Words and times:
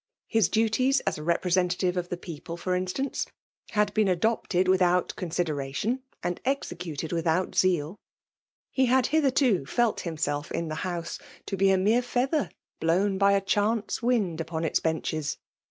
His 0.25 0.49
duties 0.49 0.99
as 1.01 1.19
a 1.19 1.23
representative 1.23 1.95
of 1.95 2.09
the 2.09 2.17
people, 2.17 2.57
for 2.57 2.73
instance, 2.73 3.27
had 3.73 3.93
been 3.93 4.07
adopted 4.07 4.67
without 4.67 5.15
con* 5.15 5.29
sideration, 5.29 5.99
and 6.23 6.41
executed 6.43 7.11
without 7.11 7.53
zeal; 7.53 7.99
he 8.71 8.87
had 8.87 9.05
hitherto 9.05 9.63
felt 9.67 9.99
himself, 9.99 10.51
in 10.51 10.69
the 10.69 10.73
house, 10.81 11.19
to 11.45 11.55
be 11.55 11.69
a 11.69 11.77
mere' 11.77 12.01
feather, 12.01 12.49
blown 12.79 13.19
by 13.19 13.33
a 13.33 13.41
chance 13.41 14.01
wind 14.01 14.41
upon 14.41 14.63
itiE^ 14.63 14.81
benches. 14.81 15.37